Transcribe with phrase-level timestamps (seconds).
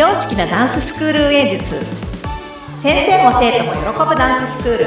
[0.00, 1.74] 常識なダンススクール運営術。
[2.82, 4.86] 先生も生徒も喜ぶダンススクール。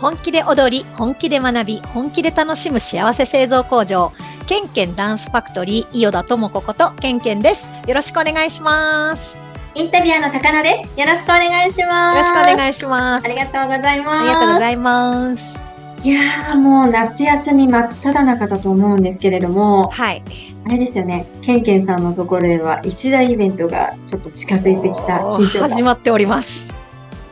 [0.00, 4.10] 本気で踊り本気で学び本気で楽しむ幸せ製造工場。
[4.46, 7.68] ケンケンダンスファクトリー伊予田智子ことケンケンです。
[7.86, 9.36] よろしくお願いします。
[9.36, 9.42] よ
[9.74, 10.98] インタビュアーの高菜です。
[10.98, 12.16] よろしくお願いします。
[12.16, 13.26] ろしくお願いします。
[13.26, 14.18] ありがとうございます。
[14.20, 15.63] ありがとうございます
[16.04, 20.22] いやーもう夏休み真っ只中だと思うんですけれども、はい
[20.66, 26.74] あれですよね、ケンケンさんのところでは一大イベントがちょっと近づいてきた緊張始まっております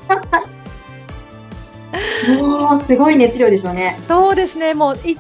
[0.06, 0.22] 感。
[2.38, 3.98] もうすごい熱量でしょうね。
[4.08, 5.18] そうですね、もういい9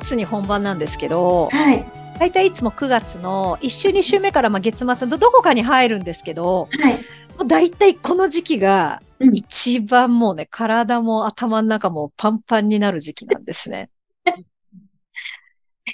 [0.00, 1.84] 月に本番なんですけど、はい。
[2.18, 7.00] 大体いつも9月の1週、2週目からまあ月末のどこかに入るんですけど、はい。
[7.40, 13.88] もう大体この時期がうん一番もうね、体も頭の中もパンパンになる時期なんですね。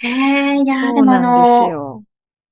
[0.03, 2.05] えー、いやーでもあの、よ。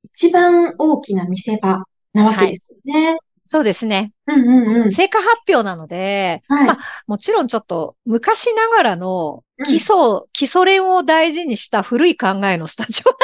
[0.02, 3.18] 一番大きな見せ場なわけですよね。
[3.46, 4.12] そうですね。
[4.26, 4.92] うんうんうん。
[4.92, 6.66] 成果発表なので、はい。
[6.66, 9.94] まあもちろんちょっと昔ながらのうん基礎、
[10.32, 13.18] 基礎練を大事にした古い考えのスタジオなん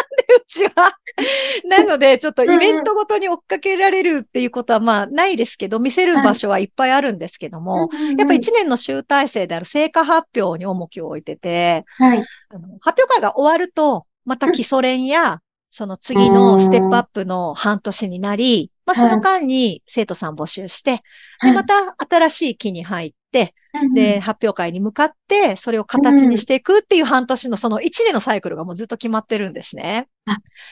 [0.50, 0.72] ちは。
[1.64, 12.24] なので、ちょっとイベントごとに追っかけられるっていうことはまあないですけど、見せる場所はいっぱいあるんですけども、やっぱ一年の集大成である成果発表に重きを置いてて、はい。
[12.50, 15.40] あの発表会が終わると、また基礎練や、
[15.70, 21.02] その次のステップアップの半年になり、まあその間に生徒さん募集して、
[21.42, 23.54] で、また新しい期に入って、
[23.94, 30.08] で、発表会に向かって、それを形にしていくっていう半年のその1年のサイクルがもうずっと決まってるんですね。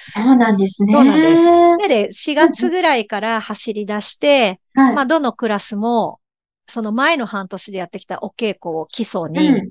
[0.03, 0.93] そうなんですね。
[0.93, 1.89] そうなんです。
[1.89, 4.95] で、4月ぐらいから走り出して、はい。
[4.97, 6.21] まあ、どのクラスも、
[6.69, 9.71] その前の半年でやってきたお稽古を基礎うんに、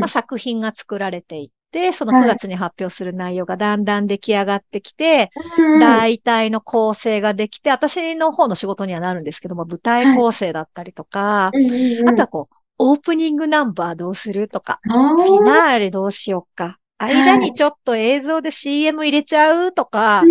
[0.00, 1.50] まあ、作品が作られてい
[1.92, 2.22] そのはい。
[2.24, 5.74] 9月に発表する内容がだんだん出来上がってきて、うん。
[5.74, 12.08] うん大体の構成ができて、私の方の仕事にはなるんですけども、舞台構成だったりとか、うんうんうん。
[12.08, 16.78] あとはこう、オープニングナンバーどうするとか、フィナーレどうしよっか。
[16.98, 20.22] 間にちょっと映像で CM 入れちゃうとか、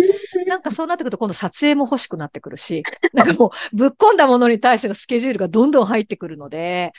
[0.46, 2.82] なんかそうなってくると今度撮影も欲しくなってくるし、
[3.14, 6.92] なんかもうぶっ込んだものに対してのスケジュールがどんどん入ってくるので、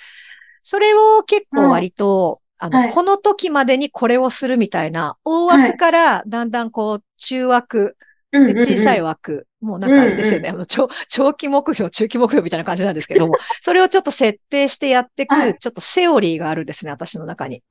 [0.63, 7.97] それを結構割と、あの、はいこの時までにこれをするみたいな、大枠からだんだんこう、中枠、
[8.31, 17.63] で小さい枠、もうなんかあれですよね、あの長、 長期目標、中期目標みたいな感じなんですけども、それをちょっと設定してやっていはいく、ちょっとセオリーがあるんですね、私の中に。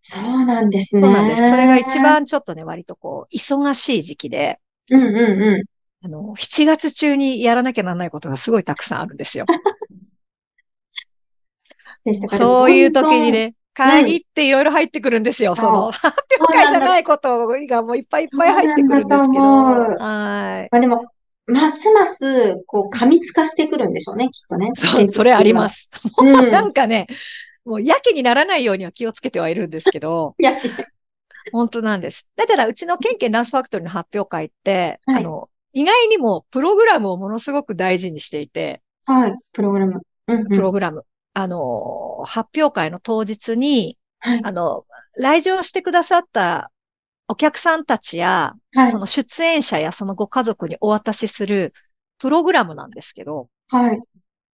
[0.00, 1.02] そうなんですね。
[1.02, 1.50] そうなんです。
[1.50, 1.98] それが一。
[2.00, 4.60] 番ちょっとね、割とこう、忙しい時期で、
[4.90, 5.64] うんうんうん。
[6.04, 9.46] あの、7月中にやらなきゃならないことがすごいたくさんあるんですよ。
[12.38, 13.32] そういう時に。
[13.32, 15.54] ね、どんどん限っていろいろ入ってくるんですよ。
[15.54, 19.42] そうその、発表会じゃないことがもういっぱいいっぱい入ってくるんですけど。
[19.42, 20.68] はい。
[20.70, 21.06] まあでも、
[21.46, 24.70] ますます、こう、過密化してくるんでしょうね、きっとね。
[24.74, 25.68] そう、それありま。
[25.68, 25.90] す。
[26.18, 26.32] うん。
[26.52, 27.06] なんかね、
[27.64, 30.52] もうやけにならないようには気をつけてはいるんですけど、い や、
[31.52, 32.26] 本当なんです。
[32.36, 40.02] だから、うちのケンケンダンスファクトリーの発表会って、はいあの、意外にもプログラムをものすごく大事にしていて、はい、プログラム。
[40.26, 40.48] うんうん。
[40.48, 41.04] プログラム。
[41.34, 44.40] あの、発表会の当日に、はい。
[44.44, 44.84] あの、
[45.16, 46.70] 来場してくださった
[47.28, 51.72] お客さんたちや、はいその出演者やそのご家族にお渡しする
[52.18, 54.00] プログラムなんですけど、はい。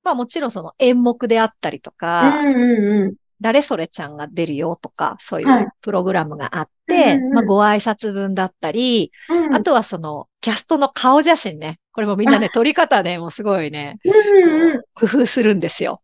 [0.02, 3.14] まあもちろんその演目であったりとうか、んうんうん。
[3.40, 11.78] 誰それちゃんが出るよとか、そういはいうプログラムがあって、うんうんうんまあご挨拶文だったり、うんあとはそのキャストの顔写真ね。
[11.92, 14.82] これもみんなね、撮り方ね、もうすごいね、うんうん。
[14.94, 16.02] 工夫するんですよ。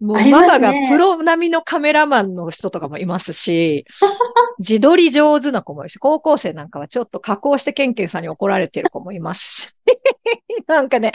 [0.00, 3.86] もうママがプロ並みのカメラマンの人とかもいますし、
[4.58, 9.68] 自撮り上手な子もいるし、高校生なんかはちょっと加工してケンケンさんに怒られてる子もいますし、
[10.66, 11.12] なんかね、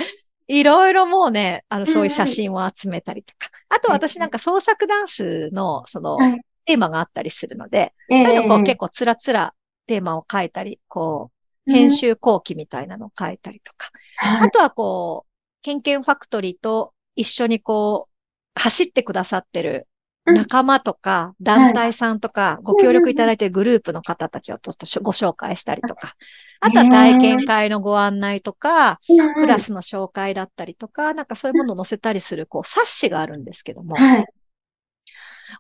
[0.48, 3.50] いろいろもうね、あの、そういう写真を集めたりとか。
[3.70, 6.42] あと私なんか創作ダンスの、その、はい。
[6.66, 9.56] テーマがあったりするので、えそういうのをこうえ結構つらつら
[9.88, 13.92] テーマを書いたり、こう、うん編集後期みたいなのを書いたりとか。
[14.18, 14.48] はい。
[14.48, 18.11] あとはこう、ケンケンファクトリーと一緒にこう、
[18.56, 19.88] 走ってくださってる
[20.26, 20.36] うん。
[20.36, 26.14] 仲間とか、団体さんとか、ご協力いただいているグループの方たちをちょっとご紹介したりとか、
[26.60, 29.00] あとは体験会のご案内とか、
[29.36, 29.66] クラス。
[29.66, 34.26] スの紹介だったりとか、なんかそういうものを載せたりする、こう、冊子があるんですけども、はい。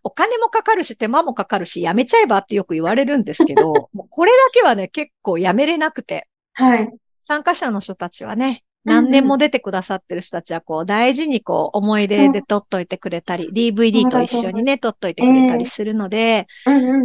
[0.03, 6.89] お金もかかるし、手間もかかるし、やめちゃえばってよく言われるんですけど、 もうこれだけはね、結構やめれなくて、はい。
[7.23, 16.47] 参加者の人たちはね、何年も出てくださってる人たちは、こう、大事にこう、思い出で撮っといてくれたり、DVD と一緒にね、撮っといてくれたりするので、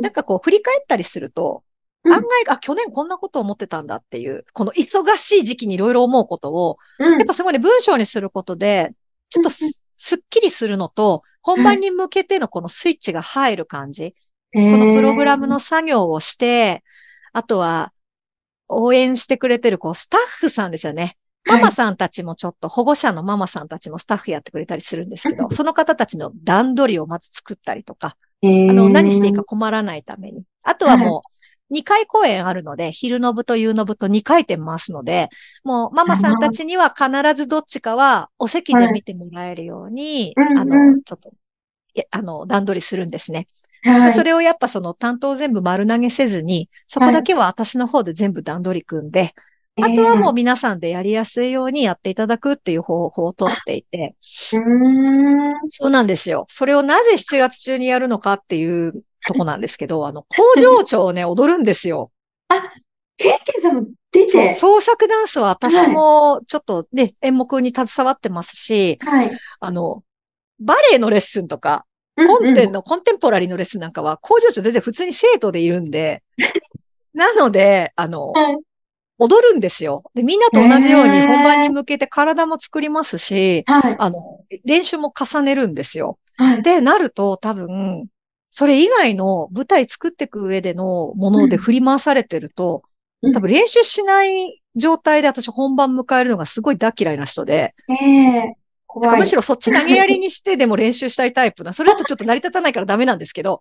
[0.01, 1.63] なんかこう、振り返ったりすると、
[2.09, 6.79] 案外、あ、去年こんなこと思ってたんだっていう、この忙しい時期にいろいろ思うことを、
[7.19, 8.93] やっぱすごいね、文章にすることで、
[9.29, 14.15] ちょっとすっきりするのと、本番に向けてのこのスイッチが入る感じ。
[14.55, 16.83] このプログラムの作業をして、
[17.33, 17.93] あとは、
[18.69, 21.17] 応援してくれてる、こう、スタッフさんですよね。
[21.47, 30.45] ママさんたちもちょっと、保護者のママさんたちもスタッフやってくれたりするんですけど、その方たちの段取りをまず作ったりとか、あの、何していいか困らないために。
[30.63, 31.23] あとはも
[31.71, 35.29] う、2回公演あるので、昼の部と夕の部と2回転回すので、
[35.65, 41.31] もうママさんたちには必ずどっちかはお席で見てもらえるように、あの、ちょっと、
[42.11, 43.47] あの、段取りするんですね。
[43.85, 49.35] はい、それをやっぱその担当全部丸投げせずに、そこだけは私の方で全部段取り組んで、はい、
[49.83, 54.15] あとはもう皆さんでやりやすいようにやっていただくっていう方法をとっていて。
[55.69, 56.47] そうなんですよ。
[56.49, 62.11] それをなぜ7月中にやるのかっていうとこなんですけど、 あの、工場長をね、踊るんですよ。
[62.49, 62.55] あ、
[63.19, 64.55] ケンケンさんも出て。
[64.55, 70.03] 創作ダンスは私もちょっとね、はい、演目に携わってますし、はい、あの、
[70.59, 71.85] バレエのレッスンとか、
[72.17, 76.23] コンテンの、コンテンポラリーのレッスンなんかは、工場長全然普通に生徒でいるんで、
[77.13, 78.59] なので、あの、はい、
[79.19, 80.05] 踊るんですよ。
[80.15, 86.19] で、みんなと同じように本番に向けて体も作りますし、はい、あの、練習も重ねるんですよ。
[86.37, 88.09] はい、で、なると多分、
[88.51, 92.83] それ以外の舞台作っていく上でのもので振り回されてると、
[93.23, 98.55] うん、多分練習しない状態で私本番迎えるのがすごい大嫌いな人で、えー、
[98.87, 99.21] 怖い。
[99.21, 101.73] むしろそっち投げやりにして でも練習したいタイプな。
[101.73, 103.61] それだとちょっと成り立たないからダメなんですけど。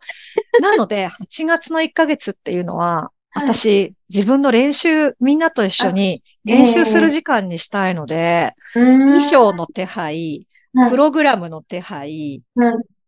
[0.62, 10.48] なので、8月の1ヶ月っていうのは、私、自分の練習、みんなと一緒に練習する時間にしたいので、衣装の手配、
[10.90, 12.42] プログラムの手配、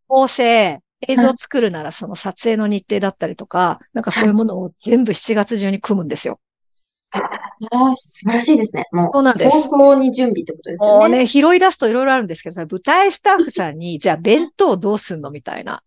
[0.07, 6.39] 構成、映像を作るならその撮影の日程だったりとか、なんかそういうものを全部7月中に組むんですよ。
[7.71, 8.83] ああ、素晴らしいですね。
[8.91, 9.61] もう、そうなんです。
[9.69, 10.99] 早々に準備ってことですよね。
[10.99, 15.81] もうね、拾い出すといろいろあるんですけど、舞台スタッフさんに、じゃあ弁当どうすんのみたいな。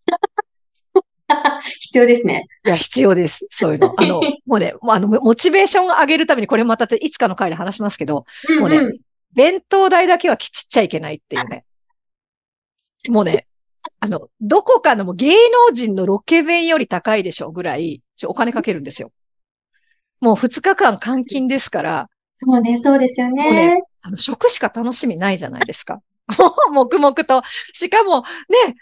[1.79, 2.47] 必要ですね。
[2.65, 3.45] いや、必要です。
[3.49, 3.93] そういうの。
[3.97, 8.99] あの、もうね、あの、モチベーションを上げるために、これまたいつかの回で話しますけど、うんうん、もうね、
[9.33, 11.63] 弁当代だけはきちっちゃいけないっていうね。
[13.09, 13.45] もうね、
[13.99, 15.33] あの、どこかのも芸
[15.67, 19.11] 能人のロケ弁より高いでしょうぐらい、お金かけるんですよ。
[20.19, 22.09] もう2日間監禁ですから。
[22.33, 23.51] そうね、そうですよね。
[23.51, 26.01] ねあの食しか楽しみないじゃないですか。
[26.73, 27.41] 黙々と。
[27.73, 28.75] しかも、ね、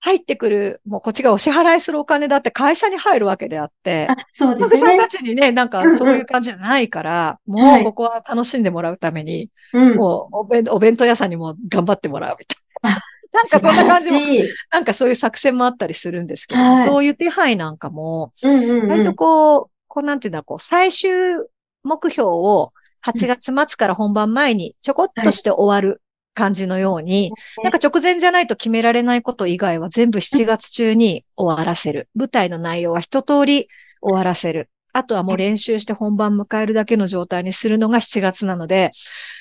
[0.00, 4.80] 入ってくる、もうこっちがお支払いするお金だって会社に入るわけであって、あそうですね。
[4.80, 13.00] さんたちにね、なんかそういう感じじゃないから、うんうん、もうここは楽しんでもらうために、はい、もうお弁お弁当屋さんにも頑張ってもらうみたいな。
[13.32, 21.10] なんかそんな感じも、なんかそういう作戦もあったりするんですけど、はい、そういう手配なんかも、割とこう、こうなんていうんだろう、こう、最終
[21.82, 22.72] 目標を
[23.04, 26.00] 8月末から本番前にちょこっとして終わる
[26.36, 32.08] 感じのように、はい、なんか直前じゃないと決められないこと以外は全部7月中に終わらせる。
[32.14, 33.68] 舞台の内容は一通り
[34.00, 34.68] 終わらせる。
[34.92, 38.92] あとはもう練習して本番迎えるだけの状態にするのが7月なので、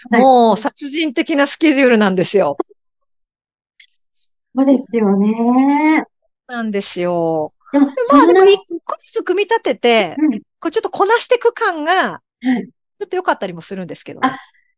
[0.09, 2.57] もう殺人的なスケジュールなんですよ。
[4.13, 6.03] そうですよね。
[6.47, 7.53] なんですよ。
[7.71, 14.29] でも、まあでも一個ずつ組み立てて、うん、こうちょっとこなしていく感が、ちょっと良かったりもするんですけどね。
[14.29, 14.37] あ、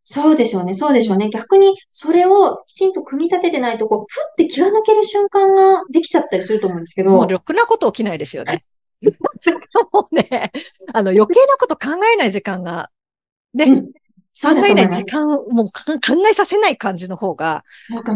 [0.10, 1.30] そうでしょうね、そうでしょうね。
[1.30, 7.12] 逆に、それをきちんと組み立ててないと、こう、ふって気が抜ける瞬間ができちゃったりすると思うんですけど。
[7.12, 8.64] もう、ろくなこと起きないですよね。
[9.92, 10.54] もうね、
[10.94, 12.90] あの、余計なこと考えない時間が、
[13.54, 15.74] ね、うん、考えない時間をもう考
[16.32, 17.66] えさせない感じの方が、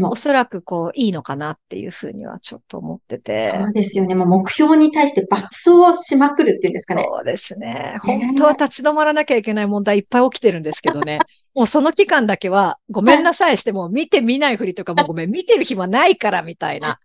[0.09, 3.51] おそらくこう、いいのかなっていうふうにはちょっと思ってて。
[3.51, 4.15] そうですよね。
[4.15, 7.05] もう目標に対して爆走しまくるっていうんですかね。
[7.05, 7.97] そうですね。
[8.03, 11.19] 本当は立ち止まらなきゃいけない問題いっぱい起きてるんですけどね。
[11.53, 16.99] もうその期間だけは、ごめんなさいしても、見て見ないふりとか、もうごめん、見てる暇ないからみたいな。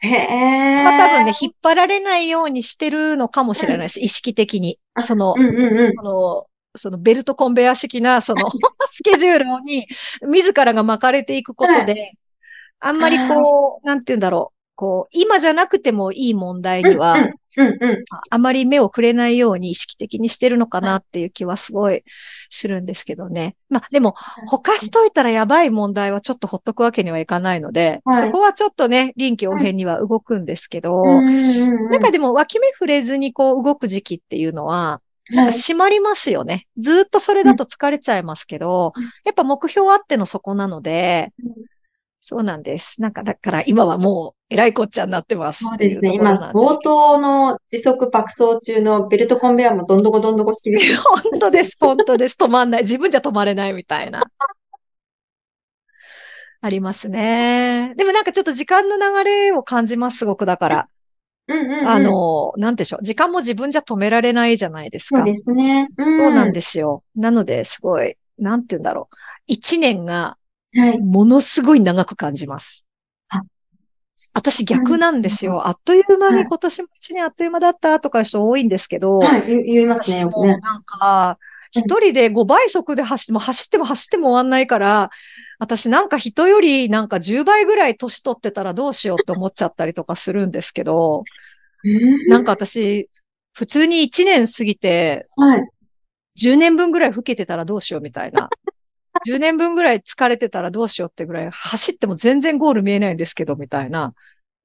[0.00, 0.84] へえ。
[0.84, 4.00] まあ多分ね、引っ張られないようにしてるのかもしれないです。
[4.00, 4.78] 意識的に。
[5.02, 8.48] その、うんうんうん、その、そのベルトコンベア式な、その
[8.92, 9.88] スケジュールに
[10.22, 12.12] 自らが巻かれていくことで、
[12.80, 14.57] あんまりこう、なんて言うんだろう。
[14.78, 17.16] こう、今じゃなくてもいい問題には、
[18.30, 22.04] あまり目をくれないように意識的にしてるのかなっていう気はすごい
[22.48, 23.56] するんですけどね。
[23.68, 24.14] まあでも、
[24.46, 36.68] ほかしといたらやばい問題はちょっとほっとくわけにはいかないので、はい、そこはちょっとね、臨機応変には動くんですけど、なんかでも脇目触れずにこう動く時期っていうのは、なんか締まりますよね。
[36.78, 39.02] ずっとそれだと疲れちゃいますけど、うん。
[39.24, 41.32] やっぱ目標あってのそこなので、
[42.20, 43.00] そうなんです。
[43.00, 45.64] なんかだから今はもう、えらいこっちゃになってます。
[45.64, 46.14] そうですね。
[46.14, 51.02] 今、相当の時速爆走中のベルトコンベヤーもどんどこどんどこ式ですよ。
[51.30, 52.36] 本当です、本当です。
[52.38, 52.82] 止まんない。
[52.82, 54.24] 自分じゃ止まれないみたいな。
[56.60, 57.94] ありますね。
[57.96, 60.88] でもなんかちょっと時間の流れを感じます、すごくだから。
[61.46, 61.88] うんうんうん。
[61.88, 63.04] あの、なんでしょう。
[63.04, 65.18] 時間も自分じゃ止められないじゃないですか。
[65.18, 65.88] そうですね。
[65.96, 66.18] うん。
[66.18, 67.04] そうなんですよ。
[67.14, 69.14] なので、すごい、なんて言うんだろう。
[69.46, 70.36] 一年が
[70.74, 70.98] はい。
[70.98, 72.86] ものすごい長く感じます
[73.30, 73.42] あ。
[74.34, 75.66] 私逆なんですよ。
[75.68, 79.46] あっという間はいに今年も一年あっという間だったとかいう人多いんですけど、はい。
[79.46, 80.24] 言言いますね。
[80.24, 81.38] なんか、
[81.70, 85.10] 一人で5倍速で走っても走っても走っても終わんないから、
[85.58, 91.22] 私なんか人よりなんか10倍ぐらい年取ってたらどうしようって思っちゃったりとかするんですけど、
[91.84, 93.08] うんなんか私、
[93.52, 95.68] 普通に1年過ぎて、はい。
[96.40, 98.48] 10年分ぐらい老けてたらどうしようみたいな。
[99.24, 104.14] 10年分ぐらい疲れてたらどうしようってぐらい走っても全然ゴール見えないんですけど、みたいな。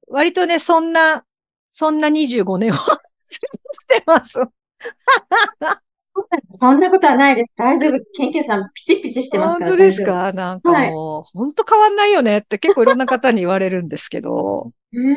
[0.08, 1.26] 割とね、そんな、
[1.72, 2.80] そんな25年をし
[3.88, 4.34] てます。
[6.52, 7.54] そんなことはないです。
[7.56, 8.00] 大丈夫。
[8.16, 9.72] ケンケンさん、ピチピチしてますから。
[9.72, 10.32] 本当ですか？
[10.34, 14.72] なんかもう、本当変わんないよねって結構いろんな方に言われるんですけど。
[14.94, 15.14] うーん。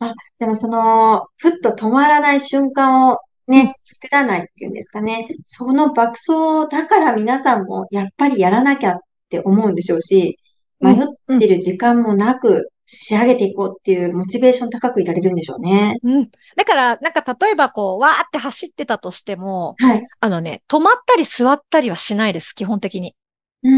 [0.00, 3.18] あ、でもその、ふっと止まらない瞬間を
[3.52, 5.28] ね、作らないっていうんですかね。
[5.44, 10.38] その爆走だから皆さんもやっぱりやらなきゃって思うんでしょうし、
[10.80, 15.96] 迷ってる時間もなく仕上げていこうっていうモチベーション高くいられるんでしょうね。
[16.02, 16.30] うん。
[16.56, 20.06] だから、なんか例えばこう、わーって走ってたとしても、はい。
[20.20, 23.14] あのね、止まったり座ったりはしないです、基本的に。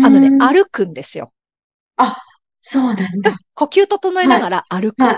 [0.05, 1.33] ああのね、歩くんですよ。
[2.61, 3.37] そうなんだ。
[3.55, 5.03] 呼吸整えながら歩く。
[5.03, 5.17] はい。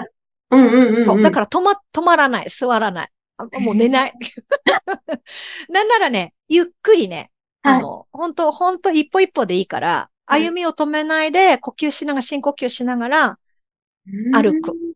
[0.51, 1.05] うんうんうんうん。
[1.05, 1.23] そう。
[1.23, 3.09] だから止ま、止まらない、座らない。
[3.39, 4.15] あもう寝ない。
[5.69, 7.31] なんならね、ゆっくりね、
[7.63, 13.39] はいあの、本当本当一歩一歩でいいから、はい歩みを止めないで、呼吸しながら、深呼吸しながら、
[14.33, 14.73] 歩く。
[14.73, 14.87] うん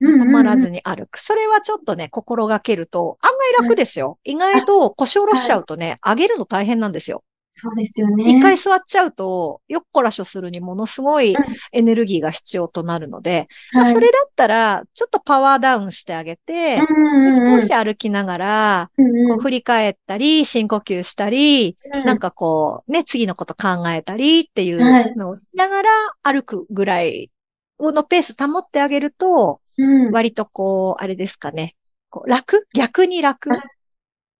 [0.00, 0.72] 止まらずに。
[0.76, 1.18] に歩く。
[1.18, 4.18] それはちょっとね、心がけると、案外楽ですよ。
[4.24, 7.22] 意外と腰下ろしちゃうとね、上げるの大変なんですよ。
[7.56, 8.36] そうですよね。
[8.36, 11.44] 一回座っちゃうと、よっこらしょするにものすごいうん。
[11.70, 13.92] エネルギーが必要となるので、まあはい。
[13.94, 17.60] それだったら、ちょっとパワーダウンしてあげて、うんうんうん。
[17.60, 19.28] 少し歩きながら、うんうん。
[19.28, 25.12] こう振り返ったり、深呼吸したり、なんかこう、ね、次のこと考えたりっていはい。
[25.12, 25.90] うのをしながら
[26.24, 27.30] 歩くぐらい
[27.78, 30.10] のペース保ってあげると、うん。
[30.10, 31.76] 割とこう、あれですかね。
[32.10, 32.66] こう楽？
[32.74, 33.50] 逆に楽？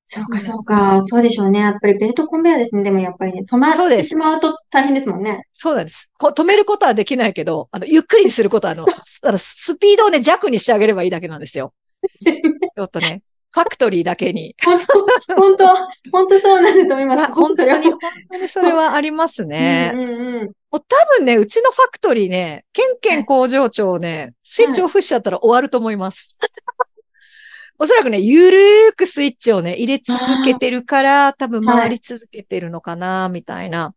[0.07, 1.03] そうか、そうか。
[1.03, 1.61] そうでしょうね。
[1.61, 2.83] やっぱりベルトコンベヤーですね。
[2.83, 5.47] でもやっぱりね、止まってしまうと大変ですもんね。
[5.53, 6.09] そうなんです。
[6.19, 11.73] こう止めることはできないけど、あの、ゆっくりにすることは、 あの、すあのスピードをね、弱にしてあげればいいだけなんですよ。
[12.13, 14.55] ちょっとね、ファクトリーだけに。
[14.63, 15.67] 本当、
[16.11, 17.33] 本当、そうなんだと思います。
[17.33, 17.81] 本当に、くそれは。
[17.81, 17.99] 本
[18.31, 19.93] 当にそれはありますね。
[19.95, 20.53] うんうんうん。
[20.75, 26.37] もう多分ね、うちのファクトリーね、ケンケン工場長ね、スイッチオフしちゃったら終わると思います。
[27.79, 33.95] おそらくね、ゆるーくスイッチをね、入れ続けてるから、多分回り続けてるのかな、みたいな。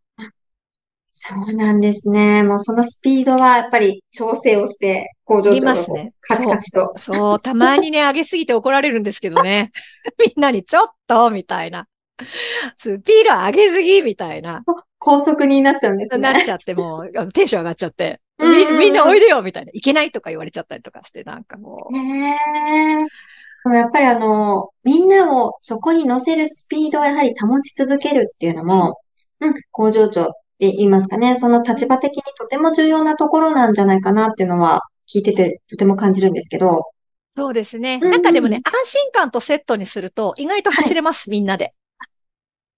[1.20, 2.44] そうなんですね。
[2.44, 6.94] もうそのスピードはやっぱり調整をして、工場長がこうますねカチカチと。
[6.98, 9.72] そう、たまにね、 上げすぎて怒られるんですけどね。
[10.24, 11.88] みんなにちょっと、みたいな。
[12.78, 14.64] スピード上げすぎ、みたいな。
[15.00, 16.18] 高速になっちゃうんですね。
[16.20, 18.22] なっちゃってもう、テンション上がっちゃって。
[18.40, 19.72] みみんなおいでよ、みたいな。
[19.74, 21.98] いけないとか言われちゃったりとかして、なんかもう。
[21.98, 22.36] へえ。
[22.36, 23.08] でも
[23.66, 28.98] やっぱりあの、みんなをそこに乗せるスピードをやはり保ち続けるっていうのも、
[29.40, 30.26] うん、工場長っ
[30.60, 36.86] て言いますかね、その立場的にとても重要なところなんじゃないかなっていうのは聞いててとても感じるんですけど、
[37.36, 38.00] そうですね。
[38.00, 41.76] なんかでもね、安心感とセットにすると、意外と走れます、みんなで。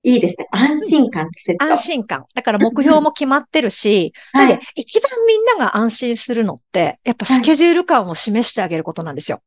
[0.03, 0.48] いいですね。
[0.51, 1.63] 安心感ってセット。
[1.63, 2.25] 安心感。
[2.33, 9.41] だから目標も決まってるし、はいで、一番みんなが安心するのって、やっぱスケジュール感を示してあげることなんですよ。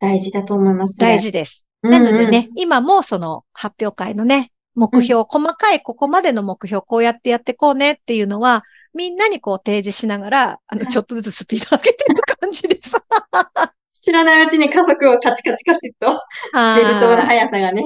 [0.00, 0.98] 大事だと思います。
[0.98, 1.20] 大。
[1.20, 1.64] 事です。
[1.82, 12.90] うんなのでね、今もその発表会のね、目標、細かいここまでの目標、こうやってやってこうねっていうのは、みんなにこう提示しながら、あの、はいちょっとずつスピード上げてる感じです。
[14.02, 16.20] 知らないうちに加速をカチカチカチっと、
[16.76, 17.82] ベルトのはい速さがね。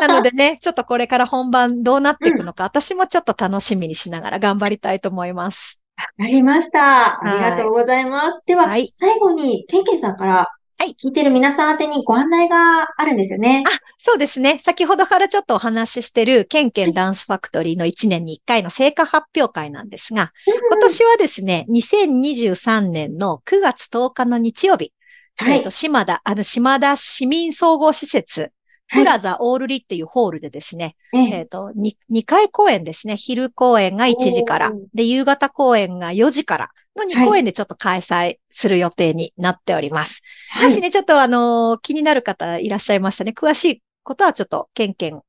[0.00, 5.80] なのでね、ちょっとこれから本番どうなっていくのか、私もちょっと楽しみにしながら頑張りたいと思います。
[5.96, 7.20] わかりました。
[7.20, 8.44] ありがとうございます。
[8.46, 10.46] でははい、最後に、ケンケンさんから、
[10.80, 13.64] はい聞いてる皆さん宛てにご案内があるんですよね。
[13.66, 14.60] あ、そうですね。
[14.60, 24.92] 先ほどからちょっとお話ししてる、ケンケンダンスファクトリーの1年に1回の成果発表会なんですが、今年はですね、2023年の9月10日の日曜日、
[25.36, 28.52] はいえっと、島田、あの、島田市民総合施設
[28.90, 33.16] プラザオールリっていうホールでですね、ええっ、と2、2回公演ですね。
[33.16, 40.22] 昼公演が1時からで、夕方公演が4時からの2公演でちょっと開催する予定になっております。
[40.50, 40.64] はい。
[40.66, 43.34] もしね、ちょっとあのー気になる方いらっしゃいましたね。
[43.36, 45.20] 詳しいことはちょっと、ケンケン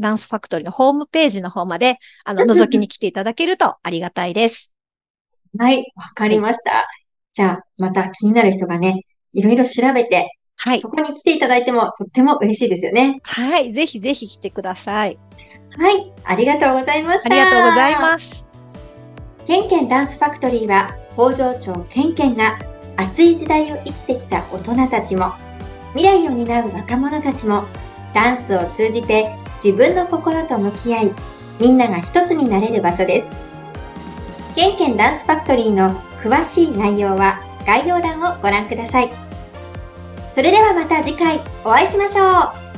[0.00, 4.72] ダンスファクトリーのホームページの方まで、あの、 覗きに来ていただけるとありがたいです。
[5.58, 5.78] はい。
[5.94, 6.88] わかりました。
[7.34, 10.90] じゃあ、また気になる人がね、いろいろ調べて、はいそ。
[10.90, 13.20] こに来ていただいてもとっても嬉しいですよね。
[13.22, 13.72] はい。
[13.72, 15.18] ぜひぜひ来てください。
[15.78, 16.12] はい。
[16.24, 17.34] ありがとうございました。
[17.34, 18.44] ありがとうございます。
[19.46, 22.58] ケンケンダンスファクトリーは、北条町ケンケンが
[22.98, 25.32] 熱い時代を生きてきた大人たちも、
[25.94, 27.64] 未来を担う若者たちも、
[28.14, 31.14] ダンスを通じて自分の心と向き合い、
[31.58, 33.30] みんなが一つになれる場所です。
[34.54, 39.29] ケンケンダンスファクトリーの詳しい内容は概要欄をご覧ください。
[40.32, 42.69] それではまた次回お会いしましょう。